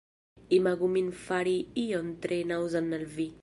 [0.57, 3.29] Imagu min fari ion tre naŭzan al vi